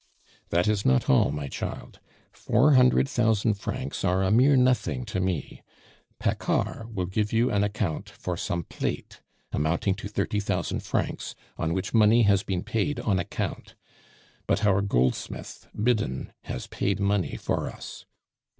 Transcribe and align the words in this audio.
"That 0.49 0.67
is 0.67 0.83
not 0.83 1.11
all, 1.11 1.29
my 1.29 1.47
child. 1.47 1.99
Four 2.33 2.73
hundred 2.73 3.07
thousand 3.07 3.53
francs 3.53 4.03
are 4.03 4.23
a 4.23 4.31
mere 4.31 4.55
nothing 4.57 5.05
to 5.05 5.19
me. 5.19 5.61
Paccard 6.17 6.95
will 6.95 7.05
give 7.05 7.31
you 7.31 7.51
an 7.51 7.63
account 7.63 8.09
for 8.09 8.35
some 8.35 8.63
plate, 8.63 9.21
amounting 9.51 9.93
to 9.93 10.07
thirty 10.07 10.39
thousand 10.39 10.79
francs, 10.79 11.35
on 11.55 11.71
which 11.75 11.93
money 11.93 12.23
has 12.23 12.41
been 12.41 12.63
paid 12.63 12.99
on 12.99 13.19
account; 13.19 13.75
but 14.47 14.65
our 14.65 14.81
goldsmith, 14.81 15.67
Biddin, 15.79 16.33
has 16.45 16.65
paid 16.65 16.99
money 16.99 17.37
for 17.37 17.69
us. 17.69 18.05